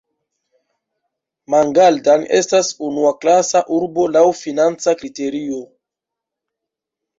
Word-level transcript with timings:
Mangaldan 1.53 2.23
estas 2.39 2.71
unuaklasa 2.89 3.63
urbo 3.77 4.09
laŭ 4.17 4.25
financa 4.41 4.97
kriterio. 5.05 5.63